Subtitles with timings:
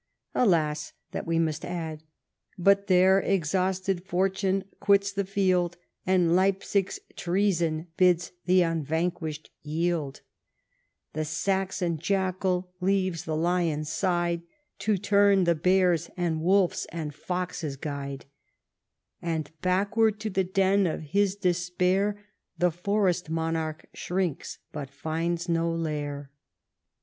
[0.33, 0.93] Alas!
[1.11, 2.01] that we must add:"
[2.67, 5.77] But there exhausted Fortune quits the field,
[6.07, 10.21] And Leipsig's treason bids the unvanquished yield;
[11.13, 14.41] The Saxon jackal leaves the lion's side
[14.79, 18.25] To turn the bear's, and wolf's, and fox's guide;
[19.21, 22.19] And baclvward to tlie den of his despair
[22.57, 26.31] The forest monarch shrinks, but finds no lair."